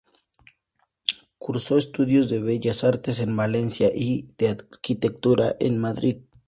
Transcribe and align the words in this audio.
Cursó 1.37 1.77
estudios 1.77 2.27
de 2.31 2.39
bellas 2.39 2.83
artes 2.83 3.19
en 3.19 3.37
Valencia 3.37 3.91
y 3.95 4.29
de 4.39 4.49
arquitectura 4.49 5.55
en 5.59 5.77
Madrid. 5.79 6.17